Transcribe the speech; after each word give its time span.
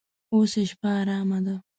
اوس 0.33 0.51
یې 0.59 0.63
شپه 0.69 0.89
ارامه 0.99 1.39
ده. 1.45 1.55